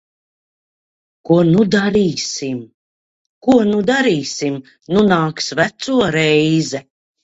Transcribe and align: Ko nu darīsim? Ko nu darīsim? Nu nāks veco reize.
Ko 1.29 1.37
nu 1.49 1.65
darīsim? 1.75 2.57
Ko 3.49 3.61
nu 3.71 3.85
darīsim? 3.93 4.61
Nu 4.95 5.09
nāks 5.15 5.59
veco 5.65 6.05
reize. 6.21 6.89